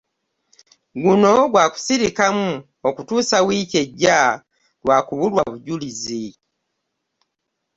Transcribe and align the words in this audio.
Guno 1.01 1.31
gwa 1.51 1.65
kusirikamu 1.73 2.47
okutuusa 2.87 3.37
wiiki 3.47 3.77
ejja 3.83 4.17
lwa 4.83 4.97
kubulwa 5.07 5.43
bujulizi 5.51 6.23